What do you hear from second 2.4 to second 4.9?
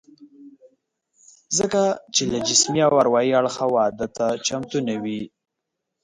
جسمي او اروايي اړخه واده ته چمتو